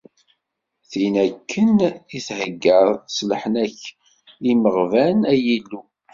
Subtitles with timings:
[0.89, 1.67] Tin akken
[2.17, 3.93] i theyyaḍ s leḥnana-k i
[4.45, 5.81] yimeɣban, ay Illu!